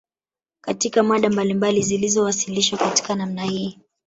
Katika 0.61 1.03
mada 1.03 1.29
mbalimbali 1.29 1.81
zilizowasilishwa 1.81 2.79
katika 2.79 3.15
namna 3.15 3.43
hii 3.43 3.79